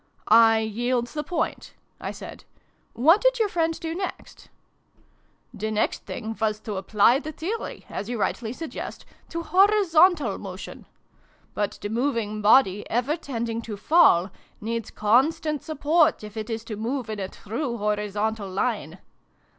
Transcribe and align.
"I 0.27 0.57
yield 0.61 1.05
the 1.09 1.23
point," 1.23 1.75
I 1.99 2.09
said." 2.09 2.43
What 2.93 3.21
did 3.21 3.37
your 3.37 3.49
friend 3.49 3.79
do 3.79 3.93
next?"" 3.93 4.49
The 5.53 5.69
next 5.69 6.07
thing 6.07 6.35
was 6.41 6.59
to 6.61 6.77
apply 6.77 7.19
the 7.19 7.31
theory, 7.31 7.85
as 7.87 8.09
you 8.09 8.19
rightly 8.19 8.51
suggest, 8.51 9.05
to 9.29 9.43
horizontal 9.43 10.39
motion. 10.39 10.87
But 11.53 11.77
the 11.83 11.89
moving 11.89 12.41
body, 12.41 12.83
ever 12.89 13.15
tending 13.15 13.61
to 13.61 13.77
fall, 13.77 14.31
needs 14.59 14.89
constant 14.89 15.61
support, 15.61 16.23
if 16.23 16.35
it 16.35 16.49
is 16.49 16.63
to 16.63 16.75
move 16.75 17.07
in 17.07 17.19
a 17.19 17.29
true 17.29 17.77
horizontal 17.77 18.49
line. 18.49 18.97